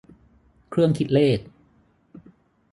[0.69, 1.39] เครื่องคิดเลข